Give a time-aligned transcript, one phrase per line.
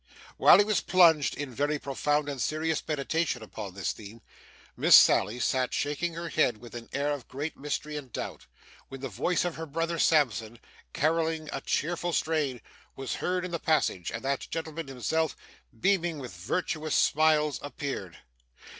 [0.37, 4.23] While he was plunged in very profound and serious meditation upon this theme,
[4.75, 8.47] Miss Sally sat shaking her head with an air of great mystery and doubt;
[8.89, 10.57] when the voice of her brother Sampson,
[10.91, 12.61] carolling a cheerful strain,
[12.95, 15.37] was heard in the passage, and that gentleman himself,
[15.79, 18.17] beaming with virtuous smiles, appeared.